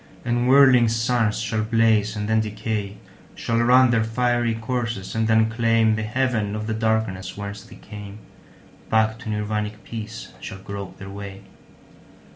And 0.25 0.47
whirling 0.47 0.87
suns 0.89 1.37
shall 1.39 1.61
blaze 1.61 2.15
and 2.15 2.27
then 2.27 2.41
decay, 2.41 2.97
Shall 3.35 3.59
run 3.59 3.91
their 3.91 4.03
fiery 4.03 4.55
courses 4.55 5.13
and 5.13 5.27
then 5.27 5.47
claimThe 5.47 6.03
haven 6.05 6.55
of 6.55 6.65
the 6.65 6.73
darkness 6.73 7.37
whence 7.37 7.61
they 7.63 7.75
came; 7.75 8.17
Back 8.89 9.19
to 9.19 9.29
Nirvanic 9.29 9.83
peace 9.83 10.33
shall 10.41 10.57
grope 10.57 10.97
their 10.97 11.11
way. 11.11 11.43